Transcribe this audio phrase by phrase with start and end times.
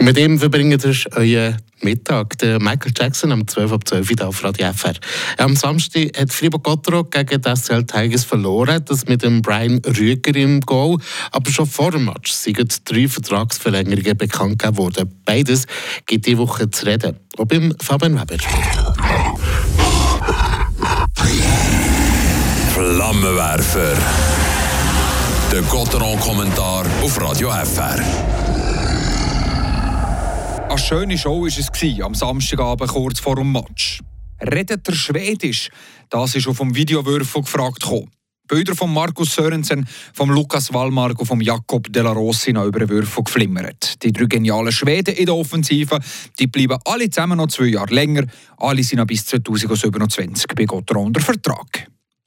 [0.00, 2.38] Mit ihm verbringt ihr euren Mittag.
[2.38, 4.94] Der Michael Jackson am 12 ab 12 Uhr auf Radio FR.
[5.36, 10.34] Am Samstag hat Fribourg Gotteron gegen das SL Tigers verloren, das mit dem Brian Rüger
[10.34, 10.98] im Goal.
[11.32, 15.20] Aber schon vor dem Match sind drei Vertragsverlängerungen bekannt gegeben worden.
[15.24, 15.66] Beides
[16.06, 17.16] gibt die Woche zu reden.
[17.36, 18.36] Auch beim Fabian Weber.
[22.74, 23.98] Flammenwerfer.
[25.52, 28.69] Der Gotteron-Kommentar auf Radio FR.
[30.80, 34.00] Schöne Show war es am Samstagabend kurz vor dem Match.
[34.40, 35.70] Redet er Schwedisch?
[36.08, 38.10] Das ist auf dem Videowürfel gefragt gekommen.
[38.48, 42.80] Bilder von Markus Sörensen, von Lukas Wallmark und von Jakob De La Rossi noch über
[42.80, 44.02] den Würfel geflimmert.
[44.02, 46.00] Die drei genialen Schweden in der Offensive,
[46.38, 48.24] die bleiben alle zusammen noch zwei Jahre länger.
[48.56, 51.86] Alle sind noch bis 2027 bei Gott unter Vertrag.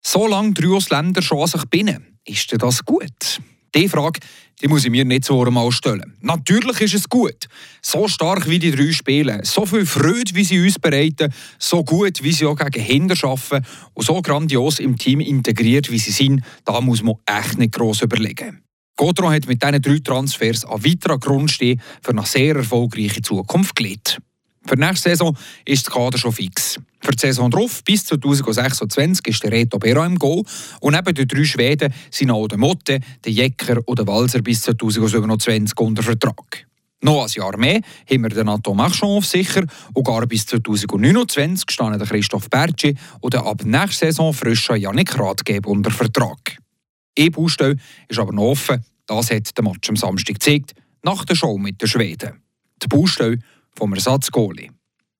[0.00, 2.18] So lange drei Ausländer schon an sich binnen.
[2.24, 3.40] Ist denn das gut?
[3.74, 4.20] Die Frage
[4.62, 6.16] die muss ich mir nicht so einmal stellen.
[6.20, 7.48] Natürlich ist es gut.
[7.82, 12.22] So stark wie die drei spielen, so viel Freude, wie sie uns bereiten, so gut,
[12.22, 16.42] wie sie auch gegen Hinder arbeiten und so grandios im Team integriert, wie sie sind,
[16.64, 18.62] da muss man echt nicht gross überlegen.
[18.96, 23.74] Godron hat mit diesen drei Transfers an weiterer Grund stehen für eine sehr erfolgreiche Zukunft
[23.74, 24.20] gelegt.
[24.66, 26.80] Für die nächste Saison ist das Kader schon fix.
[27.00, 30.42] Für die Saison drauf, bis 2026, ist der Reto Bera im Goal.
[30.80, 34.62] Und neben den drei Schweden sind auch der Motte, der Jecker und der Walser bis
[34.62, 36.66] 2027 unter Vertrag.
[37.02, 41.70] Noch ein Jahr mehr haben wir den Anton Marchand auf sicher und gar bis 2029
[41.70, 46.56] stehen der Christoph Bertschi und der ab nächster Saison frische Janik Ratgeber unter Vertrag.
[47.14, 47.76] E-Baustelle
[48.08, 51.82] ist aber noch offen, das hat der Match am Samstag gezeigt, nach der Show mit
[51.82, 52.40] den Schweden.
[52.82, 53.38] Die Baustelle
[53.76, 54.70] vom Ersatzgoalie.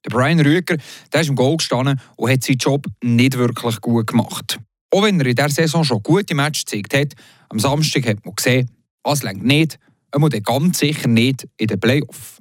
[0.05, 0.77] Der Brian Rüger
[1.12, 4.58] der ist im Goal gestanden und hat seinen Job nicht wirklich gut gemacht.
[4.91, 8.34] Auch wenn er in dieser Saison schon gute Matches gezeigt hat, am Samstag hat man
[8.34, 8.70] gesehen,
[9.02, 9.78] es längt nicht,
[10.12, 12.38] er muss ganz sicher nicht in den Playoff.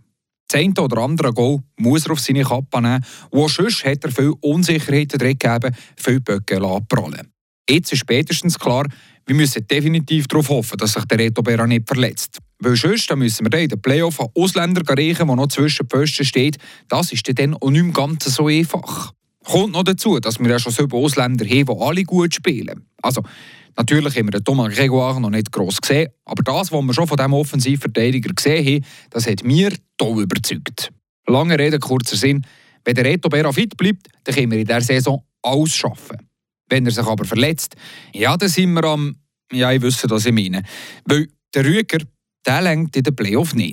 [0.54, 4.34] Eine oder andere Goal muss er auf seine Kappe nehmen und sonst hat er viel
[4.40, 7.32] Unsicherheiten drin gegeben, viel Böcke prallen.
[7.68, 8.86] Jetzt ist spätestens klar,
[9.26, 12.38] wir müssen definitiv darauf hoffen, dass sich der Reto Berra nicht verletzt.
[12.64, 15.88] Weil sonst dann müssen wir dann in den Playoff an Ausländer reichen, die noch zwischen
[15.88, 16.58] den Pfosten steht.
[16.88, 19.14] Das ist dann auch nicht im Ganzen so einfach.
[19.44, 22.86] Kommt noch dazu, dass wir ja schon so Ausländer haben, die alle gut spielen.
[23.02, 23.24] Also,
[23.76, 27.08] natürlich haben wir den Thomas Gregoire noch nicht gross gesehen, aber das, was wir schon
[27.08, 30.92] von diesem Offensivverteidiger gesehen haben, das hat mir toll überzeugt.
[31.28, 32.46] Lange Rede, kurzer Sinn.
[32.86, 36.18] Wenn der Reto Berra fit bleibt, dann können wir in dieser Saison alles schaffen.
[36.70, 37.76] Wenn er sich aber verletzt,
[38.14, 39.16] ja, dann sind wir am,
[39.52, 40.64] ja, ich wüsste, was ich meine.
[41.06, 42.00] Weil der Rüger,
[42.46, 43.72] der lenkt in den Playoff nicht.